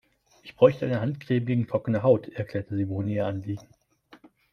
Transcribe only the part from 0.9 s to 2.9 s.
Handcreme gegen trockene Haut", erklärte